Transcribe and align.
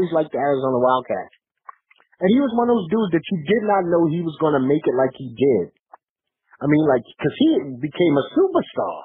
always 0.00 0.16
liked 0.16 0.32
the 0.32 0.40
Arizona 0.40 0.80
Wildcats. 0.80 1.36
And 2.24 2.28
he 2.32 2.40
was 2.40 2.52
one 2.56 2.72
of 2.72 2.80
those 2.80 2.88
dudes 2.88 3.12
that 3.12 3.26
you 3.28 3.38
did 3.44 3.64
not 3.68 3.84
know 3.84 4.08
he 4.08 4.24
was 4.24 4.36
going 4.40 4.56
to 4.56 4.64
make 4.64 4.80
it 4.88 4.96
like 4.96 5.12
he 5.12 5.28
did. 5.36 5.76
I 6.60 6.68
mean, 6.68 6.84
like, 6.88 7.04
because 7.04 7.36
he 7.36 7.48
became 7.84 8.16
a 8.16 8.26
superstar. 8.32 8.96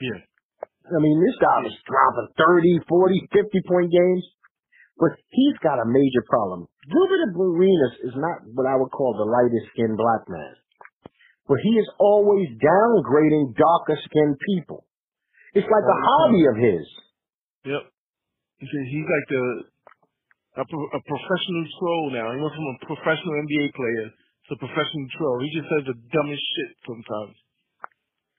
Yeah. 0.00 0.20
I 0.88 0.98
mean, 1.00 1.20
this 1.20 1.36
guy 1.40 1.64
was 1.64 1.76
dropping 1.84 2.32
30, 2.36 2.84
40, 2.88 3.28
50 3.32 3.68
point 3.68 3.88
games. 3.92 4.24
But 4.96 5.14
he's 5.30 5.56
got 5.62 5.78
a 5.78 5.86
major 5.86 6.24
problem. 6.26 6.66
Gilbert 6.90 7.30
Arenas 7.32 7.96
is 8.02 8.16
not 8.18 8.42
what 8.50 8.66
I 8.66 8.74
would 8.74 8.90
call 8.90 9.14
the 9.14 9.28
lightest 9.30 9.70
skinned 9.72 9.96
black 9.96 10.26
man. 10.26 10.52
But 11.46 11.62
he 11.62 11.70
is 11.78 11.88
always 12.00 12.48
downgrading 12.58 13.54
darker 13.54 13.96
skinned 14.04 14.36
people. 14.42 14.84
It's 15.54 15.68
like 15.70 15.86
a 15.86 15.98
hobby 16.02 16.44
of 16.50 16.56
his. 16.56 16.84
Yep. 17.64 17.82
He 18.58 18.66
says 18.66 18.84
he's 18.90 19.06
like 19.06 19.26
the 19.30 19.44
a, 20.58 20.64
pro- 20.66 20.92
a 20.92 21.00
professional 21.06 21.64
troll 21.78 22.06
now. 22.10 22.26
He 22.34 22.42
went 22.42 22.54
from 22.54 22.68
a 22.74 22.76
professional 22.82 23.34
NBA 23.46 23.70
player 23.78 24.06
to 24.10 24.50
a 24.54 24.60
professional 24.60 25.06
troll. 25.14 25.38
He 25.46 25.50
just 25.54 25.70
says 25.70 25.86
the 25.86 25.98
dumbest 26.10 26.42
shit 26.42 26.72
sometimes. 26.82 27.38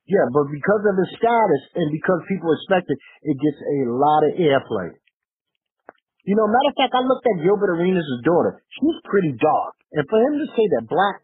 Yeah, 0.10 0.26
but 0.34 0.50
because 0.50 0.84
of 0.90 0.96
his 0.98 1.12
status 1.22 1.64
and 1.78 1.94
because 1.94 2.20
people 2.26 2.50
expect 2.58 2.90
it, 2.90 3.00
it 3.30 3.38
gets 3.38 3.60
a 3.62 3.80
lot 3.94 4.26
of 4.26 4.32
airplay. 4.42 4.98
You 6.26 6.36
know, 6.36 6.50
matter 6.50 6.74
of 6.74 6.78
fact, 6.78 6.98
I 6.98 7.06
looked 7.06 7.26
at 7.30 7.46
Gilbert 7.46 7.78
Arenas' 7.78 8.26
daughter. 8.26 8.62
She's 8.74 9.00
pretty 9.06 9.38
dark. 9.38 9.74
And 9.94 10.06
for 10.10 10.18
him 10.18 10.34
to 10.42 10.48
say 10.58 10.66
that 10.78 10.90
black, 10.90 11.22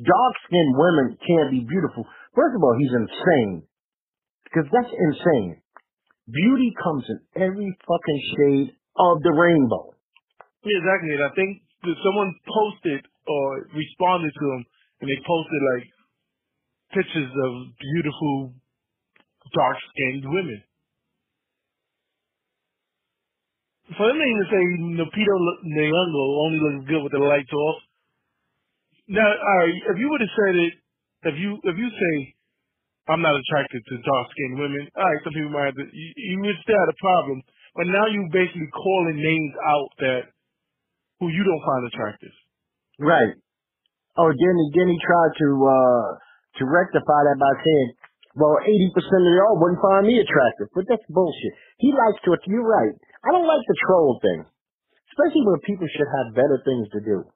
dark-skinned 0.00 0.74
women 0.76 1.16
can't 1.20 1.52
be 1.52 1.64
beautiful, 1.64 2.08
first 2.32 2.56
of 2.56 2.60
all, 2.64 2.76
he's 2.80 2.96
insane. 2.96 3.68
Because 4.48 4.68
that's 4.72 4.92
insane. 4.92 5.60
Beauty 6.24 6.72
comes 6.80 7.04
in 7.08 7.20
every 7.36 7.68
fucking 7.84 8.20
shade 8.36 8.68
of 8.98 9.22
the 9.22 9.32
rainbow. 9.32 9.94
Exactly. 10.64 11.14
And 11.14 11.24
I 11.24 11.32
think 11.34 11.62
someone 12.04 12.34
posted 12.46 13.06
or 13.26 13.68
responded 13.74 14.32
to 14.34 14.44
him, 14.52 14.62
and 15.00 15.06
they 15.10 15.18
posted 15.22 15.60
like 15.74 15.86
pictures 16.94 17.30
of 17.30 17.52
beautiful 17.78 18.52
dark-skinned 19.54 20.24
women. 20.28 20.62
For 23.96 24.06
them 24.08 24.20
to 24.20 24.46
say 24.52 24.62
Napito 25.00 25.34
Nyong'o 25.64 26.26
only 26.44 26.60
looks 26.60 26.88
good 26.88 27.02
with 27.02 27.12
the 27.12 27.24
lights 27.24 27.52
off. 27.52 27.78
Now, 29.08 29.24
all 29.24 29.58
right, 29.64 29.72
if 29.88 29.96
you 29.96 30.08
would 30.10 30.20
have 30.20 30.36
said 30.36 30.54
it, 30.60 30.72
if 31.32 31.34
you 31.40 31.56
if 31.64 31.76
you 31.78 31.88
say 31.88 32.34
I'm 33.08 33.22
not 33.24 33.36
attracted 33.40 33.80
to 33.88 33.94
dark-skinned 34.04 34.60
women, 34.60 34.84
all 34.96 35.04
right, 35.08 35.20
some 35.24 35.32
people 35.32 35.50
might 35.50 35.72
have 35.72 35.80
to, 35.80 35.88
you, 35.88 36.08
you 36.16 36.36
would 36.44 36.60
still 36.60 36.76
have 36.76 36.92
a 36.92 37.00
problem. 37.00 37.40
But 37.78 37.86
now 37.86 38.10
you're 38.10 38.34
basically 38.34 38.66
calling 38.74 39.22
names 39.22 39.54
out 39.62 39.90
that 40.02 40.22
who 41.22 41.30
you 41.30 41.46
don't 41.46 41.62
find 41.62 41.82
attractive. 41.86 42.34
Right. 42.98 43.38
Oh, 44.18 44.34
then, 44.34 44.54
then 44.74 44.90
he 44.90 44.98
tried 44.98 45.32
to, 45.38 45.48
uh, 45.62 46.06
to 46.58 46.62
rectify 46.66 47.20
that 47.30 47.38
by 47.38 47.54
saying, 47.62 47.88
well, 48.34 48.58
80% 48.66 48.98
of 48.98 49.30
y'all 49.30 49.62
wouldn't 49.62 49.78
find 49.78 50.10
me 50.10 50.18
attractive. 50.18 50.74
But 50.74 50.90
that's 50.90 51.06
bullshit. 51.06 51.54
He 51.78 51.94
likes 51.94 52.18
to, 52.26 52.34
you're 52.50 52.66
right. 52.66 52.98
I 53.22 53.30
don't 53.30 53.46
like 53.46 53.62
the 53.62 53.78
troll 53.86 54.18
thing. 54.26 54.42
Especially 55.14 55.46
when 55.46 55.62
people 55.62 55.86
should 55.86 56.10
have 56.18 56.34
better 56.34 56.58
things 56.66 56.90
to 56.98 57.00
do. 57.06 57.30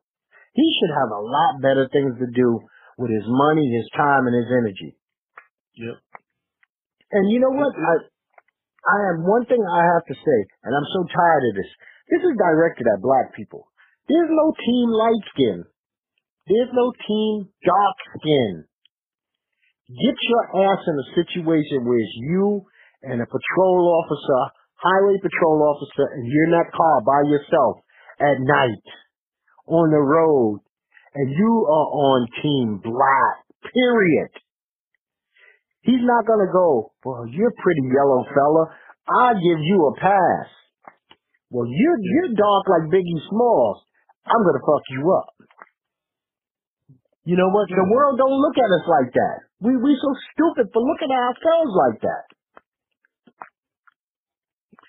He 0.58 0.66
should 0.82 0.90
have 0.90 1.10
a 1.14 1.22
lot 1.22 1.62
better 1.62 1.86
things 1.86 2.18
to 2.18 2.26
do 2.34 2.66
with 2.98 3.14
his 3.14 3.26
money, 3.30 3.62
his 3.70 3.86
time, 3.94 4.26
and 4.26 4.34
his 4.34 4.50
energy. 4.50 4.98
Yep. 5.78 5.96
And 7.14 7.30
you 7.30 7.38
know 7.38 7.54
what? 7.54 7.70
I, 7.78 7.94
I 8.82 8.96
have 9.12 9.22
one 9.22 9.46
thing 9.46 9.62
I 9.62 9.82
have 9.94 10.04
to 10.10 10.16
say, 10.18 10.38
and 10.66 10.74
I'm 10.74 10.88
so 10.90 11.06
tired 11.14 11.44
of 11.50 11.54
this. 11.54 11.70
This 12.10 12.22
is 12.26 12.34
directed 12.34 12.86
at 12.90 13.02
black 13.02 13.30
people. 13.34 13.70
There's 14.08 14.30
no 14.30 14.50
team 14.58 14.86
light 14.90 15.24
skin. 15.34 15.64
There's 16.50 16.74
no 16.74 16.90
team 17.06 17.48
dark 17.62 17.98
skin. 18.18 18.64
Get 19.86 20.16
your 20.26 20.44
ass 20.66 20.82
in 20.88 20.96
a 20.98 21.12
situation 21.14 21.86
where 21.86 21.98
it's 21.98 22.16
you 22.26 22.66
and 23.02 23.22
a 23.22 23.26
patrol 23.26 23.82
officer, 24.02 24.40
highway 24.82 25.18
patrol 25.22 25.62
officer, 25.62 26.10
and 26.14 26.26
you're 26.26 26.50
in 26.50 26.56
that 26.58 26.74
car 26.74 27.02
by 27.06 27.22
yourself 27.30 27.86
at 28.18 28.42
night 28.42 28.86
on 29.66 29.90
the 29.90 30.02
road, 30.02 30.60
and 31.14 31.30
you 31.30 31.66
are 31.70 31.88
on 31.94 32.26
team 32.42 32.80
black, 32.82 33.46
period. 33.72 34.30
He's 35.82 36.02
not 36.02 36.26
gonna 36.26 36.50
go, 36.52 36.92
well, 37.04 37.26
you're 37.26 37.50
a 37.50 37.58
pretty 37.62 37.84
yellow 37.90 38.22
fella. 38.30 38.64
I'll 39.08 39.34
give 39.38 39.60
you 39.62 39.78
a 39.90 39.94
pass. 39.98 40.46
Well, 41.50 41.66
you're, 41.66 41.98
you're 42.00 42.32
dark 42.38 42.64
like 42.70 42.90
Biggie 42.90 43.22
Smalls. 43.28 43.82
I'm 44.26 44.42
gonna 44.46 44.62
fuck 44.62 44.82
you 44.90 45.02
up. 45.12 45.28
You 47.24 47.38
know 47.38 47.50
what? 47.54 47.70
The 47.70 47.86
world 47.86 48.18
don't 48.18 48.34
look 48.34 48.58
at 48.58 48.66
us 48.66 48.86
like 48.86 49.14
that. 49.14 49.36
We 49.62 49.78
we 49.78 49.94
so 49.94 50.10
stupid 50.34 50.74
for 50.74 50.82
looking 50.82 51.06
at 51.06 51.22
ourselves 51.22 51.72
like 51.86 51.98
that. 52.02 52.24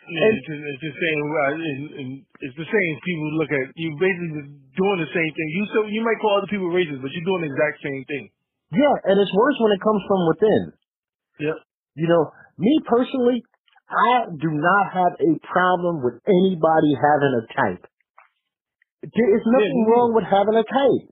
Yeah, 0.09 0.33
it's, 0.33 0.49
it's 0.49 0.83
the 0.83 0.93
same. 0.97 1.19
Uh, 1.29 1.53
and, 1.53 1.81
and 1.93 2.09
it's 2.41 2.57
the 2.57 2.65
same. 2.65 2.91
People 3.05 3.27
look 3.37 3.53
at 3.53 3.69
you 3.77 3.93
basically 4.01 4.49
doing 4.73 4.99
the 4.99 5.11
same 5.13 5.31
thing. 5.37 5.47
You 5.53 5.63
so 5.77 5.79
you 5.93 6.01
might 6.01 6.17
call 6.25 6.41
other 6.41 6.49
people 6.49 6.73
racist, 6.73 7.05
but 7.05 7.13
you're 7.13 7.29
doing 7.29 7.45
the 7.45 7.51
exact 7.53 7.85
same 7.85 8.01
thing. 8.09 8.33
Yeah, 8.73 8.95
and 9.13 9.15
it's 9.21 9.33
worse 9.37 9.57
when 9.61 9.71
it 9.77 9.81
comes 9.85 10.01
from 10.09 10.21
within. 10.33 10.63
Yep. 11.43 11.57
You 11.95 12.07
know, 12.07 12.31
me 12.57 12.79
personally, 12.87 13.43
I 13.91 14.31
do 14.31 14.49
not 14.49 14.83
have 14.93 15.13
a 15.19 15.31
problem 15.45 16.01
with 16.01 16.17
anybody 16.25 16.95
having 16.95 17.33
a 17.35 17.43
type. 17.53 17.83
There 19.03 19.31
is 19.35 19.43
nothing 19.45 19.83
Yeah, 19.83 19.91
wrong 19.91 20.15
with 20.15 20.23
having 20.23 20.55
a 20.55 20.63
type. 20.63 21.05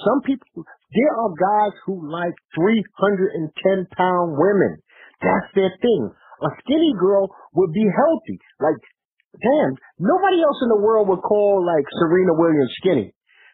Some 0.00 0.24
people, 0.24 0.64
there 0.64 1.12
are 1.12 1.30
guys 1.36 1.76
who 1.84 2.00
like 2.08 2.32
310 2.56 3.86
pound 3.92 4.28
women. 4.40 4.80
That's 5.20 5.52
their 5.54 5.70
thing. 5.84 6.10
A 6.42 6.50
skinny 6.64 6.94
girl 6.98 7.28
would 7.54 7.72
be 7.72 7.84
healthy. 7.84 8.40
Like, 8.58 8.80
damn, 9.36 9.76
nobody 10.00 10.40
else 10.40 10.58
in 10.64 10.70
the 10.72 10.80
world 10.80 11.08
would 11.12 11.20
call 11.20 11.60
like 11.60 11.84
Serena 12.00 12.32
Williams 12.32 12.74
skinny. 12.80 13.12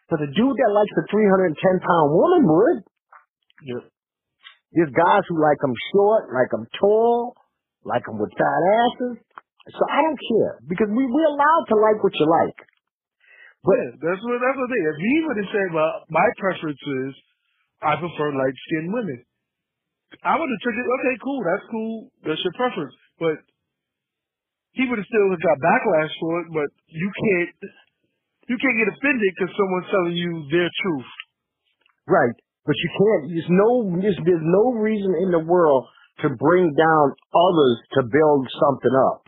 But 0.09 0.23
the 0.23 0.31
dude 0.31 0.57
that 0.57 0.71
likes 0.73 0.95
a 0.97 1.05
310 1.11 1.53
pound 1.83 2.07
woman 2.15 2.43
would. 2.47 2.77
Yep. 3.67 3.83
There's 4.73 4.93
guys 4.93 5.23
who 5.29 5.41
like 5.41 5.57
them 5.61 5.73
short, 5.93 6.29
like 6.29 6.51
them 6.51 6.67
tall, 6.79 7.33
like 7.83 8.05
them 8.05 8.19
with 8.21 8.31
fat 8.37 8.61
asses. 8.85 9.17
So 9.73 9.81
I 9.89 10.01
don't 10.05 10.21
care 10.21 10.53
because 10.69 10.89
we 10.89 11.05
we're 11.05 11.31
allowed 11.33 11.65
to 11.69 11.77
like 11.77 12.01
what 12.03 12.13
you 12.17 12.27
like. 12.29 12.59
But 13.65 13.77
yeah, 13.77 13.91
that's 14.01 14.21
what 14.23 14.39
that's 14.39 14.59
the 14.61 14.69
thing. 14.71 14.85
If 14.87 14.97
he 15.01 15.13
would 15.27 15.37
have 15.41 15.51
said, 15.53 15.69
"Well, 15.75 15.93
my 16.09 16.27
preference 16.39 16.79
is 16.79 17.11
I 17.83 17.97
prefer 17.99 18.33
light 18.33 18.55
skinned 18.69 18.93
women," 18.93 19.25
I 20.23 20.39
would 20.39 20.49
have 20.49 20.63
took 20.63 20.75
it. 20.77 20.87
Okay, 20.87 21.15
cool. 21.23 21.41
That's 21.45 21.65
cool. 21.71 21.95
That's 22.25 22.43
your 22.43 22.55
preference. 22.57 22.95
But 23.19 23.37
he 24.73 24.87
would 24.89 24.99
have 24.99 25.09
still 25.09 25.29
have 25.31 25.43
got 25.43 25.59
backlash 25.59 26.13
for 26.19 26.33
it. 26.41 26.47
But 26.53 26.69
you 26.87 27.09
can't 27.11 27.51
you 28.49 28.57
can't 28.57 28.77
get 28.79 28.89
offended 28.89 29.29
because 29.37 29.53
someone's 29.57 29.91
telling 29.91 30.17
you 30.17 30.31
their 30.51 30.69
truth. 30.81 31.11
right, 32.07 32.35
but 32.65 32.75
you 32.75 32.89
can't. 32.93 33.21
There's 33.31 33.51
no 33.51 33.69
there's, 34.01 34.19
there's 34.25 34.45
no 34.45 34.73
reason 34.77 35.15
in 35.23 35.31
the 35.31 35.39
world 35.39 35.87
to 36.21 36.29
bring 36.29 36.73
down 36.75 37.05
others 37.33 37.77
to 37.95 38.01
build 38.03 38.47
something 38.59 38.95
up. 39.11 39.27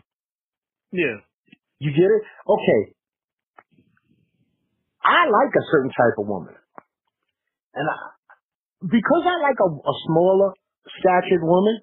Yeah. 0.92 1.18
You 1.80 1.90
get 1.90 2.06
it? 2.06 2.22
Okay. 2.46 2.94
I 5.02 5.26
like 5.26 5.52
a 5.56 5.64
certain 5.72 5.90
type 5.90 6.14
of 6.18 6.26
woman, 6.30 6.54
and 7.74 7.86
I, 7.90 7.96
because 8.86 9.24
I 9.26 9.34
like 9.42 9.58
a, 9.58 9.70
a 9.74 9.94
smaller 10.06 10.54
statured 11.02 11.42
woman, 11.42 11.74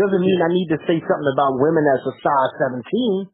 doesn't 0.00 0.24
mean 0.24 0.40
I 0.40 0.48
need 0.48 0.72
to 0.72 0.80
say 0.88 0.96
something 0.96 1.30
about 1.36 1.60
women 1.60 1.84
as 1.84 2.00
a 2.00 2.14
size 2.16 2.52
17. 2.72 3.28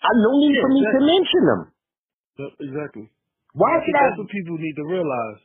I 0.00 0.10
no 0.16 0.32
need 0.40 0.56
Yeah, 0.56 0.64
for 0.64 0.70
me 0.72 0.80
to 0.80 1.00
mention 1.04 1.42
them. 1.44 1.62
Exactly. 2.60 3.06
Why 3.52 3.76
should 3.84 3.96
I? 4.00 4.16
that's 4.16 4.18
what 4.24 4.32
people 4.32 4.56
need 4.56 4.76
to 4.80 4.86
realize. 4.88 5.40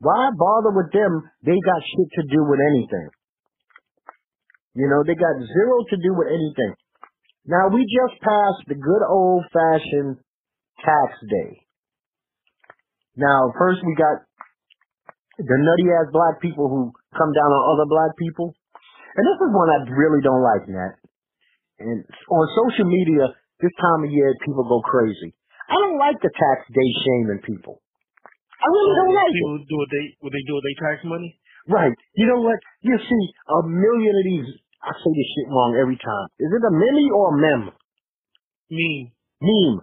Why 0.00 0.32
bother 0.32 0.72
with 0.72 0.92
them? 0.92 1.28
They 1.44 1.56
got 1.60 1.80
shit 1.84 2.08
to 2.16 2.24
do 2.28 2.40
with 2.48 2.60
anything. 2.60 3.08
You 4.74 4.88
know, 4.88 5.04
they 5.04 5.14
got 5.14 5.36
zero 5.36 5.76
to 5.92 5.96
do 6.00 6.16
with 6.16 6.28
anything. 6.32 6.72
Now 7.44 7.68
we 7.68 7.84
just 7.84 8.20
passed 8.20 8.64
the 8.68 8.76
good 8.80 9.04
old 9.08 9.44
fashioned 9.52 10.16
tax 10.80 11.20
day. 11.28 11.66
Now 13.16 13.52
first 13.58 13.84
we 13.84 13.92
got 13.96 14.24
the 15.36 15.56
nutty 15.56 15.88
ass 15.88 16.08
black 16.12 16.40
people 16.40 16.68
who 16.68 16.92
come 17.16 17.32
down 17.32 17.50
on 17.52 17.62
other 17.76 17.88
black 17.88 18.16
people. 18.16 18.52
And 19.16 19.24
this 19.26 19.40
is 19.40 19.50
one 19.52 19.68
I 19.68 19.84
really 19.90 20.22
don't 20.22 20.44
like, 20.44 20.64
Nat. 20.68 20.94
And 21.80 22.04
on 22.30 22.44
social 22.56 22.86
media, 22.86 23.34
this 23.60 23.72
time 23.80 24.04
of 24.04 24.10
year, 24.12 24.32
people 24.46 24.64
go 24.64 24.80
crazy. 24.80 25.34
I 25.68 25.74
don't 25.74 25.98
like 25.98 26.20
the 26.20 26.30
tax 26.30 26.68
day 26.72 26.88
shaming 27.04 27.42
people. 27.44 27.82
I 28.60 28.66
really 28.68 28.94
don't 28.96 29.14
like 29.16 29.32
it. 29.32 29.40
people 29.40 29.58
do 29.64 29.76
what 29.80 29.90
they 29.90 30.04
what 30.20 30.32
they 30.36 30.44
do 30.44 30.52
with 30.56 30.64
their 30.68 30.78
tax 30.80 30.96
money. 31.04 31.40
Right. 31.68 31.92
You 32.16 32.26
know 32.28 32.40
what? 32.40 32.60
You 32.84 32.96
see 33.00 33.24
a 33.48 33.58
million 33.64 34.12
of 34.16 34.24
these 34.24 34.48
I 34.80 34.96
say 34.96 35.12
this 35.12 35.28
shit 35.36 35.48
wrong 35.52 35.76
every 35.76 35.96
time. 36.00 36.28
Is 36.40 36.48
it 36.48 36.62
a 36.64 36.72
meme 36.72 37.12
or 37.12 37.32
a 37.32 37.36
mem? 37.36 37.62
Meme. 38.72 39.12
Meme. 39.44 39.78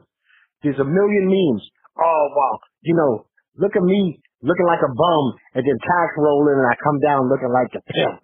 There's 0.65 0.81
a 0.81 0.89
million 0.89 1.29
memes. 1.29 1.63
Oh 1.97 2.25
wow, 2.33 2.59
you 2.81 2.93
know, 2.93 3.25
look 3.57 3.73
at 3.75 3.81
me 3.81 4.21
looking 4.41 4.65
like 4.69 4.81
a 4.81 4.93
bum, 4.93 5.25
and 5.53 5.65
then 5.65 5.77
tax 5.81 6.07
rolling, 6.17 6.61
and 6.61 6.67
I 6.69 6.77
come 6.81 6.99
down 7.01 7.29
looking 7.29 7.49
like 7.49 7.73
a 7.73 7.81
pimp. 7.81 8.21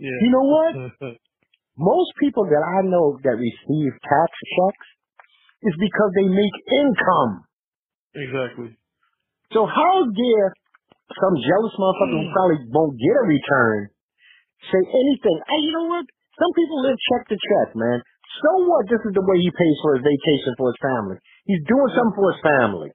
Yeah. 0.00 0.16
You 0.20 0.30
know 0.32 0.44
what? 0.44 0.72
Most 1.76 2.12
people 2.20 2.44
that 2.44 2.64
I 2.64 2.88
know 2.88 3.20
that 3.20 3.36
receive 3.36 3.92
tax 4.00 4.30
checks 4.32 4.88
is 5.68 5.74
because 5.76 6.10
they 6.16 6.28
make 6.28 6.56
income. 6.72 7.44
exactly. 8.16 8.76
So 9.54 9.66
how 9.66 9.94
dare 10.10 10.48
some 11.14 11.34
jealous 11.38 11.74
motherfucker 11.78 12.18
who 12.18 12.26
hmm. 12.26 12.34
probably 12.34 12.58
won't 12.70 12.96
get 12.98 13.14
a 13.14 13.24
return 13.26 13.90
say 14.72 14.82
anything? 14.82 15.38
Hey, 15.46 15.60
you 15.62 15.72
know 15.72 15.86
what? 15.86 16.06
Some 16.36 16.52
people 16.52 16.82
live 16.82 16.98
check 17.12 17.22
to 17.30 17.36
check, 17.38 17.68
man. 17.76 18.02
So 18.42 18.50
what? 18.66 18.84
This 18.90 19.00
is 19.06 19.14
the 19.14 19.24
way 19.24 19.38
he 19.40 19.48
pays 19.48 19.76
for 19.80 19.96
his 19.96 20.04
vacation 20.04 20.52
for 20.58 20.74
his 20.74 20.80
family. 20.82 21.16
He's 21.48 21.62
doing 21.64 21.90
something 21.96 22.16
for 22.16 22.28
his 22.34 22.42
family. 22.42 22.90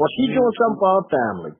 Or 0.00 0.06
she's 0.16 0.32
doing 0.32 0.54
something 0.56 0.80
for 0.80 0.92
her 0.96 1.06
family. 1.12 1.52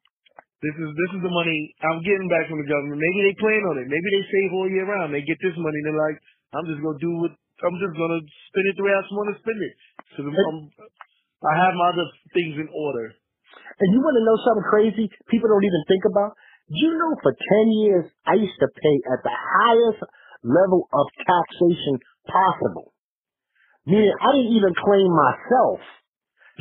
This 0.65 0.77
is 0.77 0.89
this 0.97 1.11
is 1.17 1.21
the 1.25 1.33
money 1.33 1.73
I'm 1.85 2.01
getting 2.05 2.29
back 2.29 2.49
from 2.49 2.61
the 2.61 2.69
government. 2.69 3.01
Maybe 3.01 3.21
they 3.29 3.37
plan 3.37 3.61
on 3.69 3.77
it. 3.81 3.89
Maybe 3.89 4.09
they 4.13 4.25
save 4.29 4.51
all 4.57 4.69
year 4.69 4.89
round. 4.89 5.13
They 5.13 5.25
get 5.25 5.41
this 5.41 5.57
money. 5.57 5.77
And 5.81 5.87
they're 5.89 6.05
like, 6.05 6.19
I'm 6.57 6.67
just 6.69 6.81
gonna 6.81 7.01
do 7.01 7.13
what 7.21 7.33
I'm 7.65 7.77
just 7.81 7.97
gonna 7.97 8.21
spend 8.49 8.67
it 8.69 8.75
the 8.77 8.85
way 8.85 8.93
I 8.97 9.01
want 9.13 9.29
to 9.37 9.39
spend 9.41 9.61
it. 9.61 9.75
So 10.17 10.19
I'm, 10.25 10.37
I'm- 10.37 10.73
I 11.41 11.57
have 11.57 11.73
my 11.73 11.89
other 11.97 12.05
things 12.37 12.61
in 12.61 12.69
order. 12.69 13.17
And 13.81 13.89
you 13.97 14.01
want 14.05 14.17
to 14.21 14.25
know 14.25 14.37
something 14.45 14.67
crazy 14.69 15.09
people 15.33 15.49
don't 15.49 15.65
even 15.65 15.85
think 15.89 16.05
about? 16.05 16.37
You 16.69 16.93
know, 16.95 17.17
for 17.25 17.33
10 17.33 17.81
years, 17.83 18.07
I 18.29 18.37
used 18.39 18.55
to 18.61 18.69
pay 18.69 18.97
at 19.09 19.21
the 19.25 19.33
highest 19.33 20.05
level 20.45 20.87
of 20.93 21.05
taxation 21.25 21.99
possible. 22.29 22.93
Meaning, 23.89 24.13
I 24.21 24.37
didn't 24.37 24.55
even 24.55 24.77
claim 24.77 25.09
myself 25.09 25.81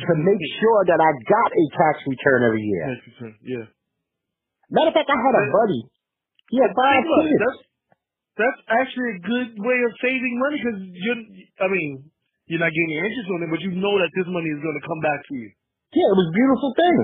to 0.00 0.12
make 0.24 0.42
sure 0.58 0.80
that 0.88 0.98
I 0.98 1.10
got 1.28 1.50
a 1.52 1.64
tax 1.76 1.94
return 2.08 2.42
every 2.48 2.64
year. 2.64 2.84
Yeah. 3.44 3.66
Matter 4.72 4.90
of 4.90 4.96
fact, 4.96 5.12
I 5.12 5.18
had 5.20 5.36
a 5.36 5.44
buddy. 5.52 5.82
He 6.48 6.56
had 6.58 6.72
five 6.74 7.04
kids. 7.04 7.38
That's 7.38 7.60
that's 8.40 8.60
actually 8.72 9.20
a 9.20 9.20
good 9.20 9.50
way 9.60 9.78
of 9.84 9.92
saving 10.00 10.34
money 10.40 10.56
because 10.58 10.78
you're. 10.80 11.20
I 11.60 11.68
mean, 11.68 12.08
you're 12.48 12.62
not 12.62 12.72
getting 12.72 12.96
interest 12.96 13.28
on 13.30 13.44
it, 13.44 13.50
but 13.52 13.60
you 13.60 13.70
know 13.76 13.94
that 14.00 14.10
this 14.16 14.26
money 14.26 14.50
is 14.50 14.58
going 14.64 14.78
to 14.80 14.86
come 14.88 15.00
back 15.04 15.20
to 15.28 15.34
you. 15.36 15.50
Yeah, 15.90 16.06
it 16.06 16.16
was 16.16 16.28
a 16.30 16.36
beautiful 16.36 16.70
thing. 16.78 16.98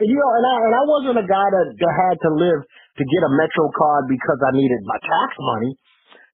And 0.00 0.08
you 0.08 0.16
know, 0.16 0.30
and 0.32 0.44
I 0.48 0.54
and 0.66 0.74
I 0.74 0.84
wasn't 0.88 1.18
a 1.20 1.28
guy 1.28 1.46
that, 1.52 1.66
that 1.76 1.94
had 1.94 2.16
to 2.24 2.30
live 2.32 2.60
to 2.64 3.04
get 3.04 3.22
a 3.28 3.30
Metro 3.36 3.68
card 3.76 4.08
because 4.08 4.40
I 4.40 4.50
needed 4.56 4.80
my 4.88 4.98
tax 4.98 5.30
money. 5.38 5.76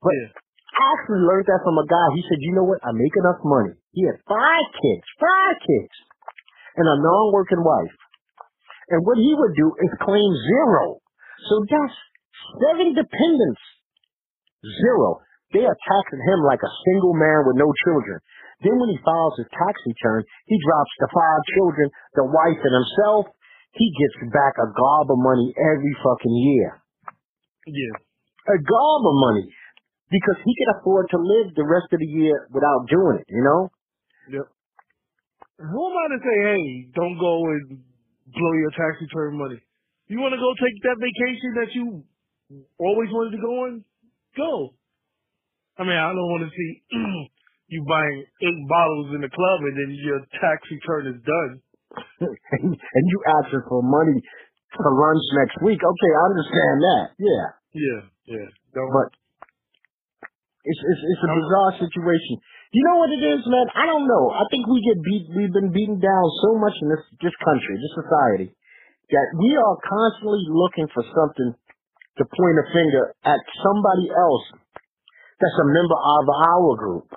But 0.00 0.14
Yeah. 0.14 0.30
I 0.78 0.84
actually 0.94 1.26
learned 1.26 1.48
that 1.50 1.60
from 1.66 1.74
a 1.82 1.86
guy. 1.90 2.06
He 2.14 2.22
said, 2.30 2.38
"You 2.38 2.54
know 2.54 2.62
what? 2.62 2.78
I 2.86 2.94
make 2.94 3.10
enough 3.18 3.42
money." 3.42 3.74
He 3.98 4.06
had 4.06 4.22
five 4.30 4.66
kids, 4.78 5.04
five 5.18 5.56
kids, 5.58 5.94
and 6.78 6.86
a 6.86 6.96
non-working 7.02 7.58
wife. 7.58 7.96
And 8.94 9.02
what 9.02 9.18
he 9.18 9.34
would 9.34 9.54
do 9.58 9.74
is 9.82 9.90
claim 10.00 10.30
zero. 10.46 11.02
So 11.50 11.66
that's 11.66 11.96
seven 12.62 12.94
dependents. 12.94 13.62
Zero. 14.62 15.18
They 15.52 15.64
are 15.64 15.78
taxing 15.88 16.22
him 16.28 16.40
like 16.44 16.60
a 16.60 16.76
single 16.84 17.16
man 17.16 17.48
with 17.48 17.56
no 17.56 17.72
children. 17.88 18.20
Then 18.60 18.76
when 18.76 18.90
he 18.92 18.98
files 19.00 19.38
his 19.38 19.48
tax 19.54 19.74
return, 19.86 20.26
he 20.44 20.56
drops 20.60 20.92
the 21.00 21.08
five 21.08 21.42
children, 21.56 21.86
the 22.20 22.26
wife, 22.28 22.60
and 22.60 22.74
himself. 22.74 23.32
He 23.72 23.88
gets 23.96 24.16
back 24.32 24.54
a 24.58 24.68
gob 24.74 25.06
of 25.08 25.20
money 25.20 25.54
every 25.56 25.94
fucking 26.04 26.36
year. 26.36 26.82
Yeah. 27.64 27.96
A 28.52 28.58
gob 28.60 29.00
of 29.06 29.16
money. 29.30 29.48
Because 30.10 30.40
he 30.40 30.52
can 30.56 30.72
afford 30.80 31.08
to 31.12 31.18
live 31.20 31.52
the 31.54 31.68
rest 31.68 31.92
of 31.92 32.00
the 32.00 32.08
year 32.08 32.48
without 32.50 32.88
doing 32.88 33.20
it, 33.20 33.28
you 33.28 33.44
know? 33.44 33.68
Yep. 34.32 34.46
Who 35.68 35.80
am 35.84 35.96
I 35.96 36.06
to 36.16 36.20
say, 36.24 36.36
hey, 36.48 36.64
don't 36.96 37.18
go 37.20 37.44
and 37.44 37.84
blow 38.32 38.52
your 38.56 38.72
tax 38.72 39.00
return 39.00 39.36
money? 39.36 39.60
You 40.08 40.20
want 40.20 40.32
to 40.32 40.40
go 40.40 40.50
take 40.56 40.76
that 40.88 40.96
vacation 40.96 41.50
that 41.60 41.70
you 41.76 41.84
always 42.80 43.10
wanted 43.12 43.36
to 43.36 43.42
go 43.42 43.52
on? 43.68 43.84
Go. 44.36 44.77
I 45.78 45.86
mean, 45.86 45.94
I 45.94 46.10
don't 46.10 46.30
want 46.34 46.42
to 46.42 46.52
see 46.52 46.70
you 47.72 47.86
buying 47.86 48.18
eight 48.42 48.62
bottles 48.66 49.14
in 49.14 49.22
the 49.22 49.30
club 49.30 49.58
and 49.62 49.74
then 49.78 49.90
your 49.94 50.20
tax 50.42 50.58
return 50.66 51.14
is 51.14 51.20
done. 51.22 51.52
and 52.60 53.04
you 53.06 53.18
asking 53.40 53.64
for 53.70 53.80
money 53.80 54.18
for 54.74 54.90
lunch 54.90 55.24
next 55.38 55.56
week. 55.62 55.80
Okay, 55.80 56.12
I 56.12 56.22
understand 56.34 56.76
that. 56.82 57.06
Yeah. 57.16 57.46
Yeah, 57.72 58.00
yeah. 58.26 58.48
Don't. 58.74 58.90
But 58.92 59.08
it's 60.64 60.82
it's 60.82 61.02
it's 61.14 61.24
a 61.24 61.30
bizarre 61.32 61.72
situation. 61.80 62.34
You 62.74 62.82
know 62.84 63.00
what 63.00 63.08
it 63.08 63.22
is, 63.24 63.40
man? 63.48 63.66
I 63.72 63.88
don't 63.88 64.04
know. 64.04 64.24
I 64.36 64.44
think 64.52 64.68
we 64.68 64.84
get 64.84 65.00
beat 65.00 65.24
we've 65.32 65.54
been 65.54 65.72
beaten 65.72 65.96
down 65.96 66.24
so 66.44 66.58
much 66.60 66.76
in 66.80 66.88
this 66.92 67.04
this 67.22 67.36
country, 67.40 67.80
this 67.80 67.94
society, 67.96 68.48
that 69.14 69.28
we 69.40 69.56
are 69.56 69.76
constantly 69.80 70.44
looking 70.52 70.88
for 70.92 71.04
something 71.06 71.56
to 72.18 72.22
point 72.26 72.56
a 72.60 72.66
finger 72.74 73.14
at 73.24 73.40
somebody 73.62 74.10
else 74.10 74.44
that's 75.40 75.58
a 75.62 75.68
member 75.70 75.98
of 75.98 76.24
our 76.28 76.76
group. 76.76 77.08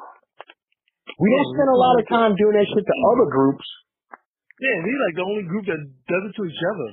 We 1.19 1.27
don't 1.29 1.49
spend 1.53 1.69
a 1.69 1.77
lot 1.77 1.99
of 1.99 2.05
time 2.09 2.33
doing 2.37 2.55
that 2.57 2.65
shit 2.65 2.85
to 2.85 2.95
other 3.13 3.29
groups 3.29 3.65
yeah, 4.61 4.77
we 4.85 4.93
like 4.93 5.17
the 5.17 5.25
only 5.25 5.41
group 5.49 5.65
that 5.65 5.81
does 5.81 6.23
it 6.29 6.33
to 6.37 6.43
each 6.45 6.63
other. 6.69 6.89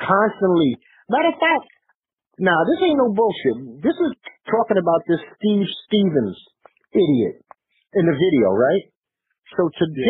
constantly. 0.00 0.80
Matter 1.12 1.28
of 1.28 1.38
fact, 1.40 1.68
nah, 2.40 2.64
this 2.64 2.80
ain't 2.80 2.96
no 2.96 3.12
bullshit. 3.12 3.84
This 3.84 3.92
is 3.92 4.12
talking 4.48 4.80
about 4.80 5.04
this 5.04 5.20
Steve 5.36 5.68
Stephens 5.84 6.36
idiot 6.96 7.44
in 7.92 8.08
the 8.08 8.16
video, 8.16 8.56
right? 8.56 8.88
So 9.56 9.68
today. 9.76 10.06